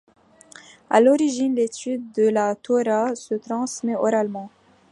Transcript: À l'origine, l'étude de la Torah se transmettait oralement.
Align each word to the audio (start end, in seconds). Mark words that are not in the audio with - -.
À 0.89 0.99
l'origine, 0.99 1.53
l'étude 1.53 2.11
de 2.13 2.27
la 2.27 2.55
Torah 2.55 3.13
se 3.13 3.35
transmettait 3.35 3.99
oralement. 3.99 4.49